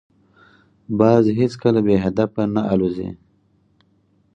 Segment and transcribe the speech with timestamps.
[0.99, 3.09] باز هیڅکله بې هدفه نه الوزي